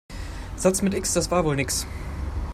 Satz 0.55 0.81
mit 0.81 0.95
X, 0.95 1.13
das 1.13 1.29
war 1.29 1.45
wohl 1.45 1.55
nix. 1.55 1.85